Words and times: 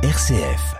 RCF. 0.00 0.76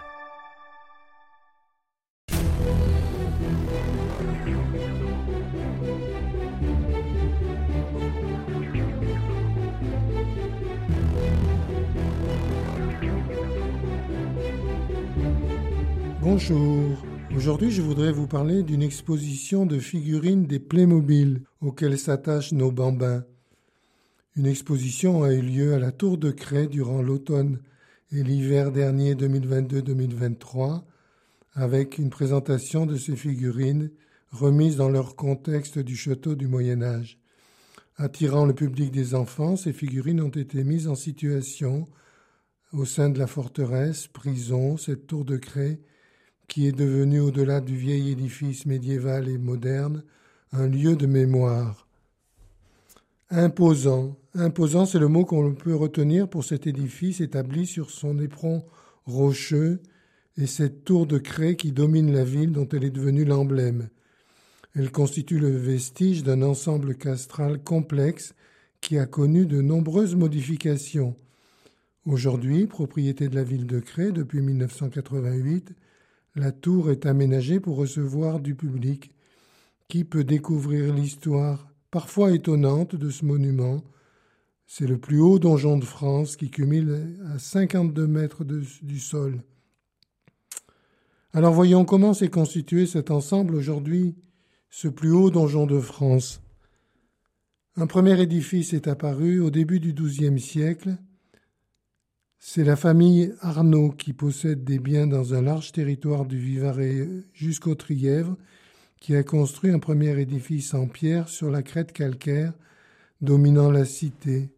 Bonjour. 16.23 16.96
Aujourd'hui, 17.35 17.73
je 17.73 17.82
voudrais 17.82 18.12
vous 18.12 18.29
parler 18.29 18.62
d'une 18.62 18.82
exposition 18.82 19.66
de 19.66 19.80
figurines 19.80 20.46
des 20.46 20.61
Playmobil 20.61 21.43
auxquelles 21.61 21.98
s'attachent 21.98 22.53
nos 22.53 22.71
bambins. 22.71 23.25
Une 24.37 24.46
exposition 24.46 25.25
a 25.25 25.32
eu 25.32 25.43
lieu 25.43 25.75
à 25.75 25.80
la 25.80 25.91
Tour 25.91 26.19
de 26.19 26.30
Cray 26.30 26.69
durant 26.69 27.03
l'automne 27.03 27.59
l'hiver 28.11 28.72
dernier 28.72 29.14
2022-2023 29.14 30.83
avec 31.55 31.98
une 31.98 32.10
présentation 32.10 32.87
de 32.87 32.96
ces 32.96 33.16
figurines 33.16 33.91
remises 34.30 34.77
dans 34.77 34.88
leur 34.88 35.16
contexte 35.16 35.78
du 35.78 35.96
château 35.96 36.34
du 36.34 36.47
Moyen 36.47 36.83
Âge. 36.83 37.19
Attirant 37.97 38.47
le 38.47 38.55
public 38.55 38.92
des 38.92 39.14
enfants, 39.14 39.56
ces 39.56 39.73
figurines 39.73 40.20
ont 40.20 40.28
été 40.28 40.62
mises 40.64 40.88
en 40.88 40.95
situation 40.95 41.88
au 42.73 42.84
sein 42.84 43.10
de 43.10 43.19
la 43.19 43.27
forteresse, 43.27 44.06
prison, 44.06 44.77
cette 44.77 45.06
tour 45.06 45.25
de 45.25 45.36
craie 45.36 45.80
qui 46.47 46.66
est 46.66 46.72
devenue 46.72 47.20
au-delà 47.20 47.61
du 47.61 47.77
vieil 47.77 48.11
édifice 48.11 48.66
médiéval 48.66 49.28
et 49.28 49.38
moderne 49.38 50.02
un 50.52 50.66
lieu 50.66 50.97
de 50.97 51.06
mémoire. 51.06 51.88
Imposant. 53.30 54.16
Imposant, 54.32 54.87
c'est 54.87 54.98
le 54.98 55.09
mot 55.09 55.27
qu'on 55.27 55.55
peut 55.55 55.74
retenir 55.74 56.28
pour 56.30 56.45
cet 56.45 56.66
édifice 56.66 57.20
établi 57.20 57.66
sur 57.66 57.91
son 57.91 58.19
éperon 58.19 58.64
rocheux 59.05 59.82
et 60.38 60.46
cette 60.46 60.84
tour 60.84 61.06
de 61.06 61.19
craie 61.19 61.55
qui 61.55 61.72
domine 61.72 62.11
la 62.11 62.25
ville 62.25 62.53
dont 62.53 62.66
elle 62.70 62.84
est 62.84 62.91
devenue 62.91 63.27
l'emblème. 63.27 63.91
Elle 64.75 64.91
constitue 64.91 65.38
le 65.38 65.55
vestige 65.55 66.22
d'un 66.22 66.41
ensemble 66.41 66.94
castral 66.94 67.62
complexe 67.62 68.34
qui 68.80 68.97
a 68.97 69.05
connu 69.05 69.44
de 69.44 69.60
nombreuses 69.60 70.14
modifications. 70.14 71.14
Aujourd'hui, 72.06 72.66
propriété 72.66 73.28
de 73.28 73.34
la 73.34 73.44
ville 73.44 73.66
de 73.66 73.78
Cray 73.78 74.10
depuis 74.10 74.41
1988, 74.41 75.75
la 76.34 76.50
tour 76.50 76.91
est 76.91 77.05
aménagée 77.05 77.60
pour 77.60 77.77
recevoir 77.77 78.41
du 78.41 78.55
public 78.55 79.10
qui 79.88 80.05
peut 80.05 80.25
découvrir 80.25 80.94
l'histoire 80.94 81.67
parfois 81.91 82.33
étonnante 82.33 82.97
de 82.97 83.11
ce 83.11 83.25
monument. 83.25 83.83
C'est 84.67 84.86
le 84.86 84.98
plus 84.98 85.20
haut 85.20 85.39
donjon 85.39 85.78
de 85.78 85.84
France 85.84 86.36
qui 86.36 86.50
cumule 86.50 87.17
à 87.34 87.39
52 87.39 88.06
mètres 88.06 88.44
du 88.44 88.98
sol. 88.98 89.42
Alors 91.33 91.53
voyons 91.53 91.84
comment 91.84 92.14
s'est 92.14 92.31
constitué 92.31 92.86
cet 92.86 93.11
ensemble 93.11 93.55
aujourd'hui, 93.55 94.14
ce 94.70 94.89
plus 94.89 95.12
haut 95.12 95.31
donjon 95.31 95.66
de 95.66 95.78
France. 95.78 96.41
Un 97.77 97.86
premier 97.86 98.20
édifice 98.20 98.72
est 98.72 98.89
apparu 98.89 99.41
au 99.41 99.50
début 99.50 99.78
du 99.78 99.92
XIIe 99.92 100.41
siècle. 100.41 100.97
C'est 102.39 102.64
la 102.64 102.77
famille 102.77 103.34
Arnaud 103.41 103.91
qui 103.91 104.12
possède 104.12 104.64
des 104.64 104.78
biens 104.78 105.06
dans 105.06 105.34
un 105.34 105.42
large 105.42 105.72
territoire 105.72 106.25
du 106.25 106.39
Vivarais 106.39 107.09
jusqu'au 107.33 107.75
Trièvre 107.75 108.36
qui 109.00 109.14
a 109.16 109.22
construit 109.22 109.70
un 109.70 109.78
premier 109.78 110.18
édifice 110.20 110.74
en 110.74 110.86
pierre 110.86 111.28
sur 111.28 111.50
la 111.50 111.62
crête 111.62 111.92
calcaire 111.92 112.52
dominant 113.20 113.70
la 113.70 113.84
cité. 113.84 114.50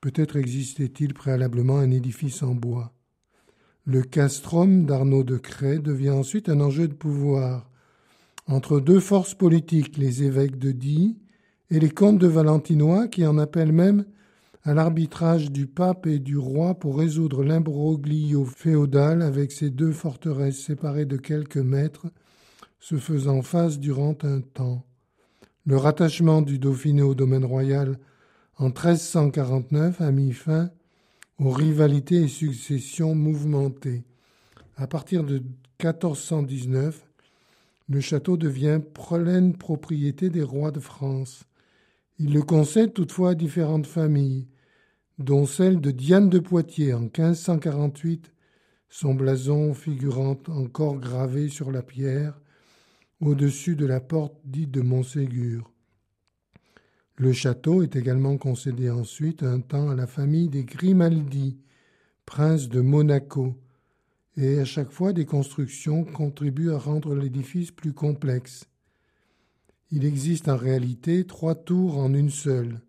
Peut-être 0.00 0.36
existait-il 0.36 1.14
préalablement 1.14 1.78
un 1.78 1.90
édifice 1.90 2.42
en 2.42 2.54
bois. 2.54 2.92
Le 3.84 4.02
castrum 4.02 4.86
d'Arnaud 4.86 5.24
de 5.24 5.36
Cray 5.36 5.80
devient 5.80 6.10
ensuite 6.10 6.48
un 6.48 6.60
enjeu 6.60 6.88
de 6.88 6.94
pouvoir 6.94 7.70
entre 8.46 8.80
deux 8.80 9.00
forces 9.00 9.34
politiques, 9.34 9.96
les 9.96 10.22
évêques 10.22 10.58
de 10.58 10.72
Die 10.72 11.18
et 11.70 11.78
les 11.78 11.90
comtes 11.90 12.18
de 12.18 12.26
Valentinois, 12.26 13.08
qui 13.08 13.26
en 13.26 13.38
appellent 13.38 13.72
même 13.72 14.04
à 14.64 14.74
l'arbitrage 14.74 15.50
du 15.50 15.66
pape 15.66 16.06
et 16.06 16.18
du 16.18 16.36
roi 16.36 16.74
pour 16.74 16.98
résoudre 16.98 17.44
l'imbroglio 17.44 18.44
féodal 18.44 19.22
avec 19.22 19.52
ces 19.52 19.70
deux 19.70 19.92
forteresses 19.92 20.62
séparées 20.62 21.06
de 21.06 21.16
quelques 21.16 21.56
mètres 21.56 22.08
se 22.80 22.96
faisant 22.96 23.42
face 23.42 23.78
durant 23.78 24.16
un 24.22 24.40
temps. 24.40 24.84
Le 25.66 25.76
rattachement 25.76 26.42
du 26.42 26.58
Dauphiné 26.58 27.02
au 27.02 27.14
domaine 27.14 27.44
royal 27.44 27.98
en 28.56 28.66
1349 28.66 30.00
a 30.00 30.10
mis 30.10 30.32
fin 30.32 30.70
aux 31.38 31.50
rivalités 31.50 32.22
et 32.22 32.28
successions 32.28 33.14
mouvementées. 33.14 34.02
À 34.76 34.86
partir 34.86 35.24
de 35.24 35.42
1419, 35.82 37.06
le 37.88 38.00
château 38.00 38.36
devient 38.36 38.80
pleine 38.94 39.56
propriété 39.56 40.30
des 40.30 40.42
rois 40.42 40.70
de 40.70 40.80
France. 40.80 41.44
Il 42.18 42.32
le 42.32 42.42
concède 42.42 42.92
toutefois 42.92 43.30
à 43.30 43.34
différentes 43.34 43.86
familles, 43.86 44.46
dont 45.18 45.44
celle 45.44 45.80
de 45.80 45.90
Diane 45.90 46.30
de 46.30 46.38
Poitiers 46.38 46.94
en 46.94 47.00
1548, 47.00 48.32
son 48.88 49.14
blason 49.14 49.74
figurant 49.74 50.38
encore 50.48 50.98
gravé 50.98 51.48
sur 51.48 51.70
la 51.70 51.82
pierre, 51.82 52.40
au-dessus 53.20 53.76
de 53.76 53.86
la 53.86 54.00
porte 54.00 54.34
dite 54.44 54.70
de 54.70 54.80
Montségur. 54.80 55.70
Le 57.16 57.32
château 57.32 57.82
est 57.82 57.96
également 57.96 58.38
concédé 58.38 58.88
ensuite 58.88 59.42
un 59.42 59.60
temps 59.60 59.90
à 59.90 59.94
la 59.94 60.06
famille 60.06 60.48
des 60.48 60.64
Grimaldi, 60.64 61.58
princes 62.24 62.68
de 62.68 62.80
Monaco, 62.80 63.54
et 64.38 64.58
à 64.58 64.64
chaque 64.64 64.90
fois 64.90 65.12
des 65.12 65.26
constructions 65.26 66.04
contribuent 66.04 66.70
à 66.70 66.78
rendre 66.78 67.14
l'édifice 67.14 67.70
plus 67.70 67.92
complexe. 67.92 68.64
Il 69.90 70.06
existe 70.06 70.48
en 70.48 70.56
réalité 70.56 71.26
trois 71.26 71.54
tours 71.54 71.98
en 71.98 72.14
une 72.14 72.30
seule. 72.30 72.80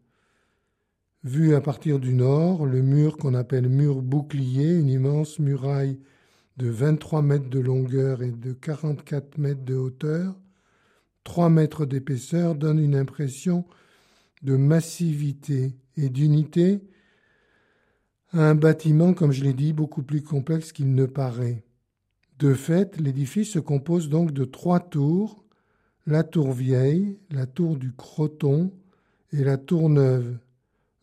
Vu 1.23 1.55
à 1.55 1.61
partir 1.61 1.99
du 1.99 2.13
nord, 2.13 2.65
le 2.65 2.81
mur 2.81 3.17
qu'on 3.17 3.33
appelle 3.33 3.67
mur 3.67 4.01
bouclier, 4.01 4.75
une 4.75 4.89
immense 4.89 5.39
muraille 5.39 5.99
de 6.57 6.69
23 6.69 7.21
mètres 7.21 7.49
de 7.49 7.59
longueur 7.59 8.21
et 8.21 8.31
de 8.31 8.53
44 8.53 9.37
mètres 9.37 9.63
de 9.63 9.75
hauteur, 9.75 10.35
3 11.23 11.49
mètres 11.49 11.85
d'épaisseur 11.85 12.55
donne 12.55 12.79
une 12.79 12.95
impression 12.95 13.65
de 14.41 14.55
massivité 14.55 15.75
et 15.97 16.09
d'unité 16.09 16.81
à 18.33 18.49
un 18.49 18.55
bâtiment, 18.55 19.13
comme 19.13 19.31
je 19.31 19.43
l'ai 19.43 19.53
dit, 19.53 19.73
beaucoup 19.73 20.03
plus 20.03 20.23
complexe 20.23 20.71
qu'il 20.71 20.95
ne 20.95 21.05
paraît. 21.05 21.63
De 22.39 22.53
fait, 22.53 22.99
l'édifice 22.99 23.51
se 23.51 23.59
compose 23.59 24.09
donc 24.09 24.31
de 24.31 24.45
trois 24.45 24.79
tours, 24.79 25.43
la 26.07 26.23
tour 26.23 26.51
vieille, 26.53 27.19
la 27.29 27.45
tour 27.45 27.77
du 27.77 27.93
Croton 27.93 28.71
et 29.31 29.43
la 29.43 29.57
tour 29.57 29.89
neuve, 29.89 30.37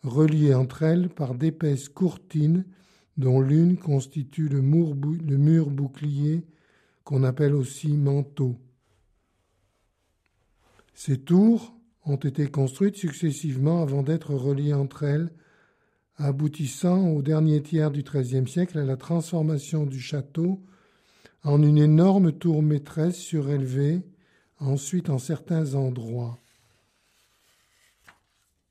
reliées 0.03 0.55
entre 0.55 0.83
elles 0.83 1.09
par 1.09 1.35
d'épaisses 1.35 1.89
courtines 1.89 2.65
dont 3.19 3.41
l'une 3.41 3.77
constitue 3.77 4.49
le 4.49 4.63
mur, 4.63 5.71
bouclier 5.71 6.47
qu'on 7.05 7.25
appelle 7.25 7.55
aussi 7.55 7.89
manteau. 7.89 8.57
Ces 10.95 11.19
tours 11.19 11.75
ont 12.07 12.17
été 12.17 12.47
construites 12.47 12.97
successivement 12.97 13.83
avant 13.83 14.03
d'être 14.03 14.35
reliées 14.35 14.73
entre 14.73 15.03
elles, 15.03 15.31
aboutissant 16.17 17.09
au 17.09 17.23
dernier 17.23 17.61
tiers 17.63 17.91
du 17.91 18.03
XIIIe 18.03 18.49
siècle 18.49 18.79
à 18.79 18.85
la 18.85 18.97
transformation 18.97 19.85
du 19.85 20.01
château 20.01 20.63
en 21.43 21.63
une 21.63 21.79
énorme 21.79 22.33
tour 22.33 22.63
maîtresse 22.63 23.17
surélevée, 23.17 24.03
ensuite 24.59 25.11
en 25.11 25.19
certains 25.19 25.75
endroits. 25.75 26.39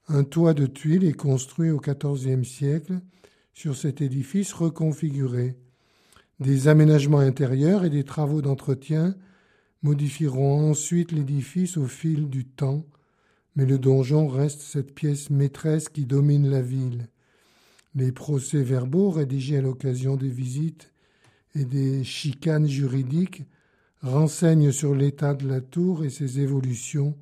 Un 0.09 0.24
toit 0.24 0.53
de 0.53 0.66
tuiles 0.66 1.06
est 1.06 1.14
construit 1.14 1.69
au 1.69 1.79
XIVe 1.79 2.44
siècle 2.44 3.02
sur 3.57 3.75
cet 3.75 4.01
édifice 4.01 4.53
reconfiguré. 4.53 5.55
Des 6.40 6.67
aménagements 6.67 7.17
intérieurs 7.17 7.85
et 7.85 7.90
des 7.90 8.03
travaux 8.03 8.43
d'entretien 8.43 9.16
modifieront 9.82 10.70
ensuite 10.70 11.11
l'édifice 11.11 11.76
au 11.76 11.87
fil 11.87 12.29
du 12.29 12.46
temps, 12.46 12.85
mais 13.55 13.66
le 13.66 13.79
donjon 13.79 14.28
reste 14.28 14.61
cette 14.61 14.93
pièce 14.93 15.32
maîtresse 15.32 15.90
qui 15.90 16.05
domine 16.05 16.47
la 16.47 16.61
ville. 16.61 17.08
Les 17.96 18.11
procès-verbaux 18.11 19.09
rédigés 19.09 19.58
à 19.58 19.61
l'occasion 19.61 20.17
des 20.17 20.29
visites 20.29 20.93
et 21.55 21.66
des 21.66 22.03
chicanes 22.03 22.67
juridiques 22.67 23.41
renseignent 24.03 24.72
sur 24.72 24.93
l'état 24.93 25.34
de 25.34 25.47
la 25.47 25.61
tour 25.61 26.05
et 26.05 26.11
ses 26.11 26.41
évolutions. 26.41 27.17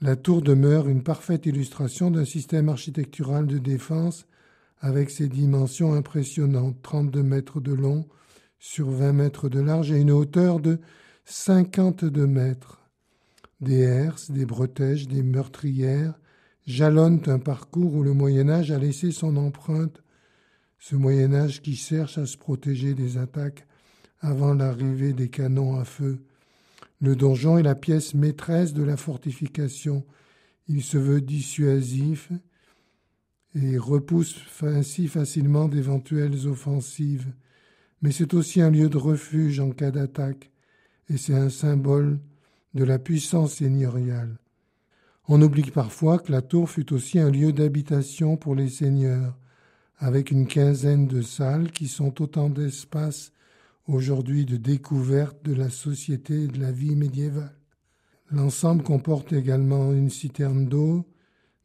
La 0.00 0.16
tour 0.16 0.40
demeure 0.40 0.88
une 0.88 1.02
parfaite 1.02 1.44
illustration 1.44 2.10
d'un 2.10 2.24
système 2.24 2.70
architectural 2.70 3.46
de 3.46 3.58
défense 3.58 4.24
avec 4.80 5.10
ses 5.10 5.28
dimensions 5.28 5.94
impressionnantes, 5.94 6.76
32 6.82 7.22
mètres 7.22 7.60
de 7.60 7.72
long 7.72 8.06
sur 8.58 8.90
20 8.90 9.12
mètres 9.12 9.48
de 9.48 9.60
large 9.60 9.92
et 9.92 10.00
une 10.00 10.10
hauteur 10.10 10.60
de 10.60 10.80
52 11.24 12.26
mètres. 12.26 12.82
Des 13.60 13.80
herses, 13.80 14.30
des 14.30 14.46
bretèches, 14.46 15.08
des 15.08 15.22
meurtrières 15.22 16.18
jalonnent 16.66 17.22
un 17.26 17.38
parcours 17.38 17.94
où 17.94 18.02
le 18.02 18.12
Moyen 18.12 18.48
Âge 18.48 18.70
a 18.70 18.78
laissé 18.78 19.10
son 19.10 19.36
empreinte 19.36 20.02
ce 20.78 20.94
Moyen 20.94 21.34
Âge 21.34 21.60
qui 21.60 21.74
cherche 21.74 22.18
à 22.18 22.26
se 22.26 22.36
protéger 22.36 22.94
des 22.94 23.18
attaques 23.18 23.66
avant 24.20 24.54
l'arrivée 24.54 25.12
des 25.12 25.28
canons 25.28 25.78
à 25.78 25.84
feu. 25.84 26.20
Le 27.00 27.16
donjon 27.16 27.58
est 27.58 27.62
la 27.62 27.74
pièce 27.74 28.14
maîtresse 28.14 28.74
de 28.74 28.82
la 28.82 28.96
fortification. 28.96 30.04
Il 30.68 30.82
se 30.82 30.98
veut 30.98 31.20
dissuasif 31.20 32.30
et 33.54 33.78
repousse 33.78 34.36
ainsi 34.62 35.08
facilement 35.08 35.68
d'éventuelles 35.68 36.46
offensives. 36.46 37.32
Mais 38.02 38.12
c'est 38.12 38.34
aussi 38.34 38.60
un 38.60 38.70
lieu 38.70 38.88
de 38.88 38.96
refuge 38.96 39.60
en 39.60 39.70
cas 39.70 39.90
d'attaque, 39.90 40.50
et 41.08 41.16
c'est 41.16 41.34
un 41.34 41.50
symbole 41.50 42.20
de 42.74 42.84
la 42.84 42.98
puissance 42.98 43.54
seigneuriale. 43.54 44.38
On 45.26 45.42
oublie 45.42 45.70
parfois 45.70 46.18
que 46.18 46.32
la 46.32 46.42
tour 46.42 46.70
fut 46.70 46.92
aussi 46.92 47.18
un 47.18 47.30
lieu 47.30 47.52
d'habitation 47.52 48.36
pour 48.36 48.54
les 48.54 48.68
seigneurs, 48.68 49.36
avec 49.98 50.30
une 50.30 50.46
quinzaine 50.46 51.06
de 51.06 51.22
salles 51.22 51.72
qui 51.72 51.88
sont 51.88 52.22
autant 52.22 52.48
d'espaces 52.48 53.32
aujourd'hui 53.86 54.44
de 54.44 54.56
découverte 54.56 55.44
de 55.44 55.54
la 55.54 55.70
société 55.70 56.44
et 56.44 56.48
de 56.48 56.60
la 56.60 56.70
vie 56.70 56.94
médiévale. 56.94 57.56
L'ensemble 58.30 58.82
comporte 58.84 59.32
également 59.32 59.92
une 59.92 60.10
citerne 60.10 60.66
d'eau, 60.66 61.06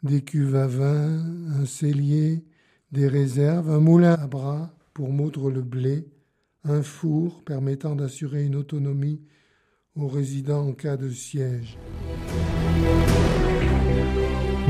des 0.04 0.22
cuves 0.22 0.56
à 0.56 0.68
vin, 0.68 1.24
un 1.60 1.66
cellier, 1.66 2.44
des 2.92 3.08
réserves, 3.08 3.70
un 3.70 3.80
moulin 3.80 4.14
à 4.14 4.28
bras 4.28 4.74
pour 4.94 5.10
moudre 5.10 5.50
le 5.50 5.62
blé, 5.62 6.08
un 6.66 6.84
four 6.84 7.42
permettant 7.44 7.96
d'assurer 7.96 8.44
une 8.44 8.56
autonomie 8.56 9.22
aux 9.96 10.08
résidents 10.08 10.68
en 10.68 10.74
cas 10.74 10.98
de 10.98 11.10
siège. 11.10 11.78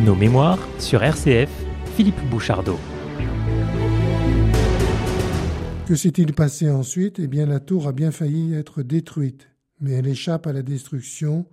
Nos 0.05 0.15
mémoires 0.15 0.67
sur 0.79 1.03
RCF, 1.03 1.49
Philippe 1.95 2.21
Bouchardot. 2.29 2.79
Que 5.87 5.95
s'est-il 5.95 6.33
passé 6.33 6.69
ensuite? 6.69 7.19
Eh 7.19 7.27
bien, 7.27 7.45
la 7.45 7.59
tour 7.59 7.87
a 7.87 7.91
bien 7.91 8.11
failli 8.11 8.53
être 8.53 8.83
détruite, 8.83 9.49
mais 9.81 9.91
elle 9.91 10.07
échappe 10.07 10.47
à 10.47 10.53
la 10.53 10.61
destruction. 10.61 11.45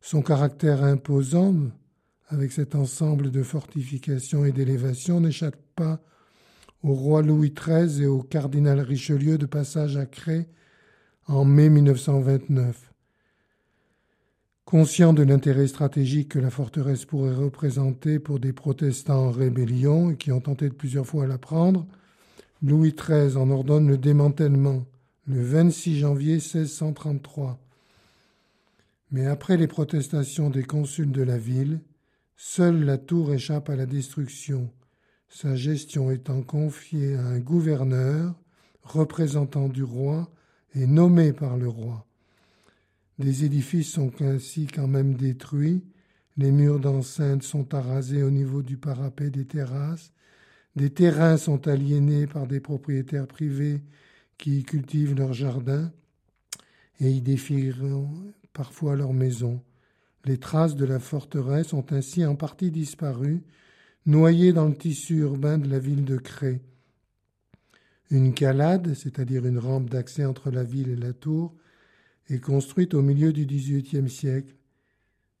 Son 0.00 0.22
caractère 0.22 0.84
imposant, 0.84 1.54
avec 2.28 2.52
cet 2.52 2.74
ensemble 2.74 3.30
de 3.30 3.42
fortifications 3.42 4.44
et 4.44 4.52
d'élévations, 4.52 5.20
n'échappe 5.20 5.56
pas 5.74 6.00
au 6.82 6.94
roi 6.94 7.22
Louis 7.22 7.52
XIII 7.52 8.02
et 8.02 8.06
au 8.06 8.22
cardinal 8.22 8.80
Richelieu 8.80 9.38
de 9.38 9.46
passage 9.46 9.96
à 9.96 10.06
Cré 10.06 10.48
en 11.26 11.44
mai 11.44 11.68
1929. 11.68 12.92
Conscient 14.64 15.12
de 15.12 15.22
l'intérêt 15.22 15.68
stratégique 15.68 16.30
que 16.30 16.38
la 16.40 16.50
forteresse 16.50 17.04
pourrait 17.04 17.34
représenter 17.34 18.18
pour 18.18 18.40
des 18.40 18.52
protestants 18.52 19.26
en 19.26 19.30
rébellion 19.30 20.10
et 20.10 20.16
qui 20.16 20.32
ont 20.32 20.40
tenté 20.40 20.68
de 20.68 20.74
plusieurs 20.74 21.06
fois 21.06 21.26
la 21.26 21.38
prendre, 21.38 21.86
Louis 22.62 22.92
XIII 22.92 23.36
en 23.36 23.50
ordonne 23.50 23.86
le 23.86 23.98
démantèlement 23.98 24.84
le 25.26 25.42
26 25.42 25.98
janvier 25.98 26.34
1633. 26.34 27.60
Mais 29.12 29.26
après 29.26 29.56
les 29.56 29.68
protestations 29.68 30.50
des 30.50 30.64
consuls 30.64 31.12
de 31.12 31.22
la 31.22 31.38
ville, 31.38 31.80
seule 32.36 32.84
la 32.84 32.98
tour 32.98 33.32
échappe 33.32 33.70
à 33.70 33.76
la 33.76 33.86
destruction, 33.86 34.70
sa 35.28 35.56
gestion 35.56 36.10
étant 36.10 36.42
confiée 36.42 37.14
à 37.16 37.24
un 37.24 37.38
gouverneur, 37.38 38.34
représentant 38.82 39.68
du 39.68 39.82
roi 39.82 40.30
et 40.74 40.86
nommé 40.86 41.32
par 41.32 41.56
le 41.56 41.68
roi. 41.68 42.06
Des 43.18 43.44
édifices 43.44 43.90
sont 43.90 44.12
ainsi 44.20 44.66
quand 44.66 44.86
même 44.86 45.14
détruits, 45.14 45.82
les 46.36 46.52
murs 46.52 46.80
d'enceinte 46.80 47.42
sont 47.42 47.74
arasés 47.74 48.22
au 48.22 48.30
niveau 48.30 48.62
du 48.62 48.76
parapet 48.76 49.30
des 49.30 49.46
terrasses, 49.46 50.12
des 50.76 50.90
terrains 50.90 51.38
sont 51.38 51.66
aliénés 51.66 52.26
par 52.26 52.46
des 52.46 52.60
propriétaires 52.60 53.26
privés 53.26 53.82
qui 54.36 54.58
y 54.58 54.64
cultivent 54.64 55.14
leurs 55.14 55.32
jardins 55.32 55.90
et 57.00 57.10
y 57.10 57.22
défieront 57.22 58.10
parfois 58.52 58.94
leurs 58.94 59.14
maisons. 59.14 59.62
Les 60.26 60.38
traces 60.38 60.74
de 60.74 60.84
la 60.84 60.98
forteresse 60.98 61.72
ont 61.72 61.86
ainsi 61.90 62.26
en 62.26 62.34
partie 62.34 62.72
disparu, 62.72 63.44
noyées 64.06 64.52
dans 64.52 64.66
le 64.66 64.74
tissu 64.74 65.18
urbain 65.18 65.56
de 65.56 65.68
la 65.68 65.78
ville 65.78 66.04
de 66.04 66.16
Cré. 66.16 66.60
Une 68.10 68.34
calade, 68.34 68.94
c'est-à-dire 68.94 69.46
une 69.46 69.58
rampe 69.58 69.88
d'accès 69.88 70.24
entre 70.24 70.50
la 70.50 70.64
ville 70.64 70.88
et 70.88 70.96
la 70.96 71.12
tour, 71.12 71.54
est 72.28 72.40
construite 72.40 72.92
au 72.94 73.02
milieu 73.02 73.32
du 73.32 73.46
XVIIIe 73.46 74.10
siècle, 74.10 74.56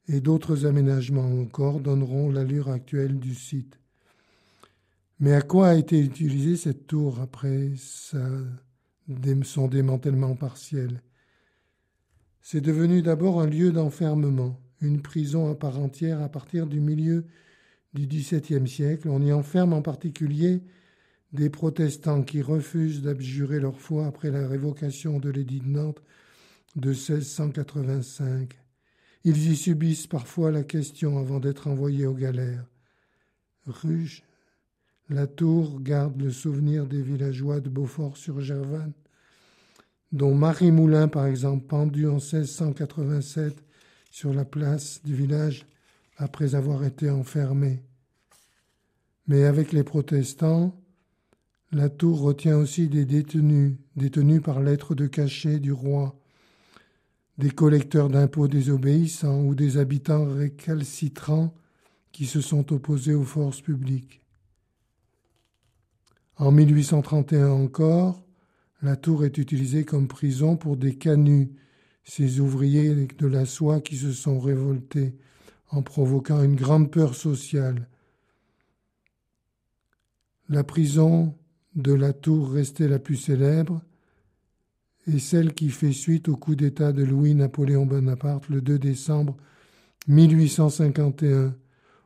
et 0.06 0.20
d'autres 0.20 0.66
aménagements 0.66 1.32
encore 1.40 1.80
donneront 1.80 2.30
l'allure 2.30 2.68
actuelle 2.68 3.18
du 3.18 3.34
site. 3.34 3.80
Mais 5.18 5.32
à 5.32 5.42
quoi 5.42 5.70
a 5.70 5.74
été 5.74 5.98
utilisée 5.98 6.56
cette 6.56 6.86
tour 6.86 7.20
après 7.20 7.72
son 9.42 9.66
démantèlement 9.66 10.36
partiel? 10.36 11.02
C'est 12.40 12.60
devenu 12.60 13.02
d'abord 13.02 13.40
un 13.40 13.48
lieu 13.48 13.72
d'enfermement, 13.72 14.60
une 14.80 15.00
prison 15.00 15.50
à 15.50 15.54
part 15.54 15.78
entière 15.78 16.22
à 16.22 16.28
partir 16.28 16.66
du 16.66 16.80
milieu 16.80 17.24
du 17.94 18.06
XVIIe 18.06 18.68
siècle. 18.68 19.08
On 19.08 19.22
y 19.22 19.32
enferme 19.32 19.72
en 19.72 19.82
particulier 19.82 20.62
des 21.32 21.50
protestants 21.50 22.22
qui 22.22 22.42
refusent 22.42 23.02
d'abjurer 23.02 23.60
leur 23.60 23.80
foi 23.80 24.06
après 24.06 24.30
la 24.30 24.46
révocation 24.46 25.18
de 25.18 25.30
l'édit 25.30 25.60
de 25.60 25.68
Nantes 25.68 26.02
de 26.76 26.90
1685. 26.90 28.54
Ils 29.24 29.50
y 29.50 29.56
subissent 29.56 30.06
parfois 30.06 30.50
la 30.50 30.62
question 30.62 31.18
avant 31.18 31.40
d'être 31.40 31.66
envoyés 31.68 32.06
aux 32.06 32.14
galères. 32.14 32.66
Ruge, 33.66 34.22
la 35.08 35.26
tour 35.26 35.80
garde 35.80 36.20
le 36.20 36.30
souvenir 36.30 36.86
des 36.86 37.02
villageois 37.02 37.60
de 37.60 37.68
Beaufort-sur-Gervanne, 37.68 38.92
dont 40.12 40.34
Marie 40.34 40.70
Moulin, 40.70 41.08
par 41.08 41.26
exemple, 41.26 41.66
pendu 41.66 42.06
en 42.06 42.16
1687 42.16 43.65
sur 44.16 44.32
la 44.32 44.46
place 44.46 45.02
du 45.04 45.14
village 45.14 45.66
après 46.16 46.54
avoir 46.54 46.84
été 46.84 47.10
enfermé. 47.10 47.82
Mais 49.26 49.44
avec 49.44 49.72
les 49.72 49.84
protestants, 49.84 50.74
la 51.70 51.90
tour 51.90 52.22
retient 52.22 52.56
aussi 52.56 52.88
des 52.88 53.04
détenus, 53.04 53.74
détenus 53.94 54.40
par 54.40 54.62
lettre 54.62 54.94
de 54.94 55.06
cachet 55.06 55.60
du 55.60 55.70
roi, 55.70 56.18
des 57.36 57.50
collecteurs 57.50 58.08
d'impôts 58.08 58.48
désobéissants 58.48 59.42
ou 59.42 59.54
des 59.54 59.76
habitants 59.76 60.24
récalcitrants 60.24 61.52
qui 62.10 62.24
se 62.24 62.40
sont 62.40 62.72
opposés 62.72 63.12
aux 63.12 63.22
forces 63.22 63.60
publiques. 63.60 64.22
En 66.38 66.52
1831 66.52 67.50
encore, 67.50 68.24
la 68.80 68.96
tour 68.96 69.26
est 69.26 69.36
utilisée 69.36 69.84
comme 69.84 70.08
prison 70.08 70.56
pour 70.56 70.78
des 70.78 70.96
canuts, 70.96 71.52
ces 72.06 72.38
ouvriers 72.40 73.08
de 73.18 73.26
la 73.26 73.44
soie 73.44 73.80
qui 73.80 73.96
se 73.96 74.12
sont 74.12 74.38
révoltés 74.38 75.14
en 75.70 75.82
provoquant 75.82 76.42
une 76.42 76.54
grande 76.54 76.90
peur 76.90 77.16
sociale. 77.16 77.88
La 80.48 80.62
prison 80.62 81.34
de 81.74 81.92
la 81.92 82.12
tour 82.12 82.52
restée 82.52 82.86
la 82.86 83.00
plus 83.00 83.16
célèbre 83.16 83.82
et 85.08 85.18
celle 85.18 85.52
qui 85.52 85.68
fait 85.68 85.92
suite 85.92 86.28
au 86.28 86.36
coup 86.36 86.54
d'État 86.54 86.92
de 86.92 87.02
Louis-Napoléon 87.02 87.86
Bonaparte 87.86 88.48
le 88.48 88.60
2 88.60 88.78
décembre 88.78 89.36
1851. 90.06 91.56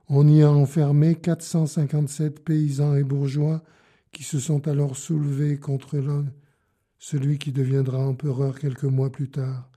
On 0.09 0.27
y 0.27 0.43
a 0.43 0.51
enfermé 0.51 1.15
457 1.15 2.43
paysans 2.43 2.97
et 2.97 3.05
bourgeois 3.05 3.63
qui 4.13 4.23
se 4.23 4.41
sont 4.41 4.67
alors 4.67 4.97
soulevés 4.97 5.59
contre 5.59 6.03
celui 6.99 7.39
qui 7.39 7.53
deviendra 7.53 7.99
empereur 7.99 8.59
quelques 8.59 8.85
mois 8.85 9.13
plus 9.13 9.29
tard. 9.31 9.71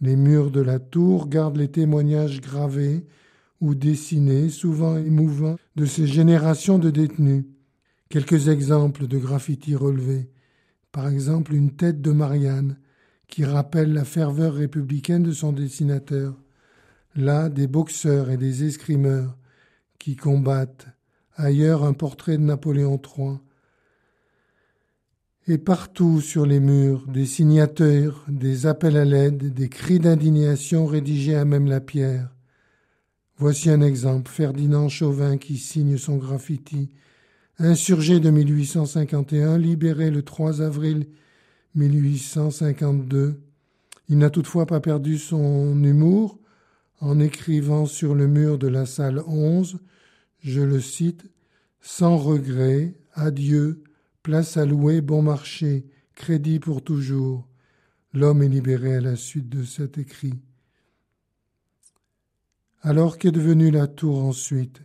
Les 0.00 0.16
murs 0.16 0.50
de 0.50 0.60
la 0.60 0.78
tour 0.78 1.28
gardent 1.28 1.56
les 1.56 1.70
témoignages 1.70 2.40
gravés 2.40 3.06
ou 3.60 3.74
dessinés, 3.74 4.48
souvent 4.48 4.96
émouvants, 4.96 5.56
de 5.76 5.84
ces 5.84 6.06
générations 6.06 6.78
de 6.78 6.90
détenus. 6.90 7.44
Quelques 8.08 8.48
exemples 8.48 9.06
de 9.06 9.18
graffitis 9.18 9.74
relevés 9.74 10.30
par 10.92 11.08
exemple 11.08 11.54
une 11.54 11.76
tête 11.76 12.00
de 12.00 12.12
Marianne, 12.12 12.76
qui 13.26 13.44
rappelle 13.44 13.92
la 13.92 14.04
ferveur 14.04 14.54
républicaine 14.54 15.22
de 15.22 15.32
son 15.32 15.52
dessinateur. 15.52 16.34
Là, 17.14 17.48
des 17.48 17.66
boxeurs 17.66 18.30
et 18.30 18.36
des 18.36 18.64
escrimeurs 18.64 19.36
qui 19.98 20.16
combattent. 20.16 20.88
Ailleurs, 21.36 21.84
un 21.84 21.92
portrait 21.92 22.38
de 22.38 22.42
Napoléon 22.42 23.00
III. 23.00 23.38
Et 25.50 25.56
partout 25.56 26.20
sur 26.20 26.44
les 26.44 26.60
murs, 26.60 27.06
des 27.08 27.24
signateurs, 27.24 28.22
des 28.28 28.66
appels 28.66 28.98
à 28.98 29.06
l'aide, 29.06 29.54
des 29.54 29.70
cris 29.70 29.98
d'indignation 29.98 30.84
rédigés 30.84 31.36
à 31.36 31.46
même 31.46 31.66
la 31.66 31.80
pierre. 31.80 32.28
Voici 33.38 33.70
un 33.70 33.80
exemple, 33.80 34.30
Ferdinand 34.30 34.90
Chauvin 34.90 35.38
qui 35.38 35.56
signe 35.56 35.96
son 35.96 36.18
graffiti. 36.18 36.90
Insurgé 37.58 38.20
de 38.20 38.28
1851, 38.28 39.56
libéré 39.56 40.10
le 40.10 40.20
3 40.20 40.60
avril 40.60 41.06
1852, 41.76 43.40
il 44.10 44.18
n'a 44.18 44.28
toutefois 44.28 44.66
pas 44.66 44.80
perdu 44.80 45.16
son 45.16 45.82
humour 45.82 46.38
en 47.00 47.18
écrivant 47.20 47.86
sur 47.86 48.14
le 48.14 48.26
mur 48.26 48.58
de 48.58 48.68
la 48.68 48.84
salle 48.84 49.22
11, 49.26 49.78
je 50.40 50.60
le 50.60 50.80
cite, 50.80 51.24
Sans 51.80 52.18
regret, 52.18 52.92
adieu, 53.14 53.82
Place 54.28 54.58
à 54.58 54.66
louer, 54.66 55.00
bon 55.00 55.22
marché, 55.22 55.86
crédit 56.14 56.60
pour 56.60 56.84
toujours. 56.84 57.48
L'homme 58.12 58.42
est 58.42 58.48
libéré 58.48 58.96
à 58.96 59.00
la 59.00 59.16
suite 59.16 59.48
de 59.48 59.64
cet 59.64 59.96
écrit. 59.96 60.34
Alors 62.82 63.16
qu'est 63.16 63.32
devenue 63.32 63.70
la 63.70 63.86
tour 63.86 64.22
ensuite? 64.22 64.82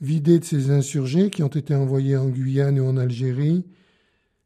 Vidée 0.00 0.40
de 0.40 0.44
ses 0.44 0.72
insurgés 0.72 1.30
qui 1.30 1.44
ont 1.44 1.46
été 1.46 1.72
envoyés 1.76 2.16
en 2.16 2.28
Guyane 2.28 2.78
et 2.78 2.80
en 2.80 2.96
Algérie, 2.96 3.64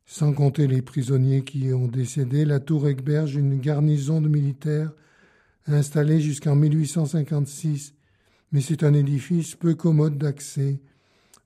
sans 0.05 0.35
compter 0.35 0.67
les 0.67 0.83
prisonniers 0.83 1.43
qui 1.43 1.73
ont 1.73 1.89
décédé, 1.89 2.45
la 2.45 2.61
tour 2.61 2.87
héberge 2.87 3.35
une 3.35 3.61
garnison 3.61 4.21
de 4.21 4.29
militaires 4.29 4.93
installée 5.67 6.21
jusqu'en 6.21 6.55
1856, 6.55 7.95
mais 8.53 8.61
c'est 8.61 8.85
un 8.85 8.93
édifice 8.93 9.57
peu 9.57 9.75
commode 9.75 10.19
d'accès, 10.19 10.83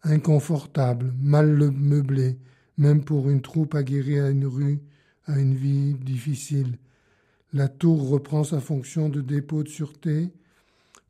inconfortable, 0.05 1.13
mal 1.21 1.71
meublé, 1.71 2.39
même 2.77 3.05
pour 3.05 3.31
une 3.31 3.43
troupe 3.43 3.75
aguerrie 3.75 4.21
à 4.21 4.31
une 4.31 4.47
rue, 4.47 4.81
à 5.27 5.39
une 5.39 5.55
vie 5.55 5.95
difficile. 5.95 6.79
La 7.53 7.69
tour 7.69 8.09
reprend 8.09 8.45
sa 8.45 8.61
fonction 8.61 9.09
de 9.09 9.21
dépôt 9.21 9.63
de 9.63 9.69
sûreté, 9.69 10.31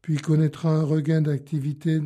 puis 0.03 0.17
connaîtra 0.17 0.71
un 0.71 0.83
regain 0.83 1.23
d'activité 1.23 2.01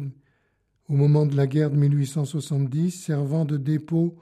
au 0.89 0.95
moment 0.95 1.27
de 1.27 1.37
la 1.37 1.47
guerre 1.47 1.71
de 1.71 1.77
1870, 1.77 2.93
servant 2.93 3.45
de 3.45 3.57
dépôt 3.57 4.17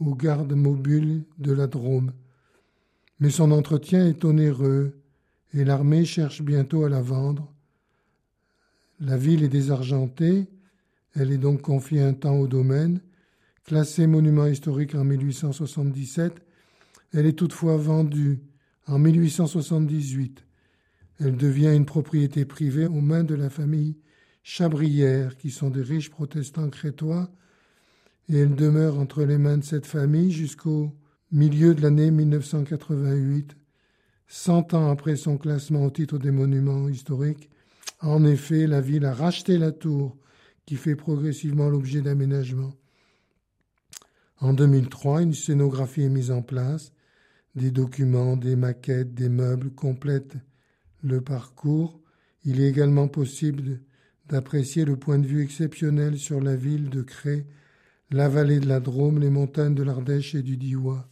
aux 0.00 0.14
gardes 0.14 0.52
mobiles 0.52 1.24
de 1.38 1.52
la 1.52 1.66
Drôme. 1.66 2.12
Mais 3.20 3.30
son 3.30 3.52
entretien 3.52 4.06
est 4.06 4.24
onéreux 4.24 5.00
et 5.54 5.64
l'armée 5.64 6.04
cherche 6.04 6.42
bientôt 6.42 6.84
à 6.84 6.88
la 6.88 7.00
vendre. 7.00 7.52
La 9.00 9.16
ville 9.16 9.42
est 9.44 9.48
désargentée, 9.48 10.48
elle 11.14 11.32
est 11.32 11.38
donc 11.38 11.62
confiée 11.62 12.02
un 12.02 12.14
temps 12.14 12.36
au 12.36 12.46
domaine. 12.46 13.00
Classée 13.64 14.06
monument 14.06 14.46
historique 14.46 14.94
en 14.94 15.04
1877, 15.04 16.34
elle 17.12 17.26
est 17.26 17.38
toutefois 17.38 17.76
vendue 17.76 18.40
en 18.86 18.98
1878. 18.98 20.44
Elle 21.20 21.36
devient 21.36 21.74
une 21.74 21.86
propriété 21.86 22.44
privée 22.44 22.86
aux 22.86 23.00
mains 23.00 23.24
de 23.24 23.34
la 23.34 23.50
famille 23.50 23.96
Chabrière, 24.42 25.36
qui 25.36 25.50
sont 25.50 25.70
des 25.70 25.82
riches 25.82 26.10
protestants 26.10 26.68
crétois, 26.68 27.30
et 28.28 28.38
elle 28.38 28.56
demeure 28.56 28.98
entre 28.98 29.22
les 29.22 29.38
mains 29.38 29.58
de 29.58 29.64
cette 29.64 29.86
famille 29.86 30.32
jusqu'au 30.32 30.92
milieu 31.30 31.74
de 31.74 31.82
l'année 31.82 32.10
1988, 32.10 33.56
cent 34.26 34.74
ans 34.74 34.90
après 34.90 35.16
son 35.16 35.38
classement 35.38 35.84
au 35.84 35.90
titre 35.90 36.18
des 36.18 36.32
monuments 36.32 36.88
historiques. 36.88 37.50
En 38.00 38.24
effet, 38.24 38.66
la 38.66 38.80
ville 38.80 39.04
a 39.04 39.14
racheté 39.14 39.58
la 39.58 39.70
tour, 39.70 40.16
qui 40.66 40.76
fait 40.76 40.96
progressivement 40.96 41.68
l'objet 41.68 42.00
d'aménagements. 42.00 42.74
En 44.38 44.52
2003, 44.52 45.22
une 45.22 45.34
scénographie 45.34 46.02
est 46.02 46.08
mise 46.08 46.30
en 46.30 46.42
place, 46.42 46.92
des 47.54 47.70
documents, 47.70 48.36
des 48.36 48.56
maquettes, 48.56 49.14
des 49.14 49.28
meubles 49.28 49.70
complètent 49.70 50.36
le 51.02 51.20
parcours. 51.20 52.00
Il 52.44 52.60
est 52.60 52.68
également 52.68 53.08
possible 53.08 53.80
d'apprécier 54.28 54.84
le 54.84 54.96
point 54.96 55.18
de 55.18 55.26
vue 55.26 55.42
exceptionnel 55.42 56.18
sur 56.18 56.40
la 56.40 56.56
ville 56.56 56.88
de 56.88 57.02
Cré, 57.02 57.46
la 58.10 58.28
vallée 58.28 58.60
de 58.60 58.68
la 58.68 58.80
Drôme, 58.80 59.18
les 59.18 59.30
montagnes 59.30 59.74
de 59.74 59.82
l'Ardèche 59.82 60.34
et 60.34 60.42
du 60.42 60.56
Diois. 60.56 61.08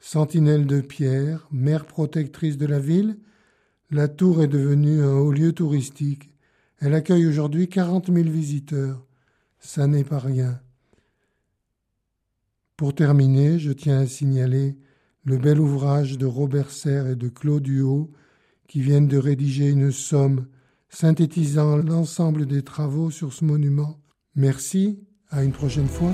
Sentinelle 0.00 0.66
de 0.66 0.80
pierre, 0.80 1.46
mère 1.50 1.86
protectrice 1.86 2.58
de 2.58 2.66
la 2.66 2.78
ville, 2.78 3.18
la 3.90 4.08
tour 4.08 4.42
est 4.42 4.48
devenue 4.48 5.00
un 5.00 5.14
haut 5.14 5.32
lieu 5.32 5.52
touristique. 5.52 6.33
Elle 6.80 6.94
accueille 6.94 7.26
aujourd'hui 7.26 7.68
quarante 7.68 8.08
mille 8.08 8.30
visiteurs. 8.30 9.06
Ça 9.58 9.86
n'est 9.86 10.04
pas 10.04 10.18
rien. 10.18 10.60
Pour 12.76 12.94
terminer, 12.94 13.58
je 13.58 13.72
tiens 13.72 14.00
à 14.00 14.06
signaler 14.06 14.76
le 15.24 15.38
bel 15.38 15.60
ouvrage 15.60 16.18
de 16.18 16.26
Robert 16.26 16.70
Serre 16.70 17.06
et 17.06 17.16
de 17.16 17.28
Claude 17.28 17.66
Huot 17.66 18.10
qui 18.68 18.80
viennent 18.80 19.08
de 19.08 19.18
rédiger 19.18 19.70
une 19.70 19.92
somme 19.92 20.46
synthétisant 20.88 21.76
l'ensemble 21.76 22.46
des 22.46 22.62
travaux 22.62 23.10
sur 23.10 23.32
ce 23.32 23.44
monument. 23.44 24.00
Merci, 24.36 24.98
à 25.30 25.44
une 25.44 25.52
prochaine 25.52 25.88
fois. 25.88 26.12